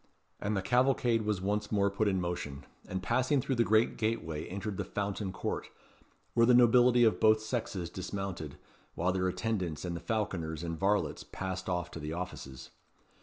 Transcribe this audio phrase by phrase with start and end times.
[0.39, 4.47] And the cavalcade was once more put in motion, and passing through the great gateway
[4.47, 5.69] entered the Fountain Court,
[6.33, 8.57] where the nobility of both sexes dismounted,
[8.95, 12.71] while their attendants and the falconers and varlets passed off to the offices.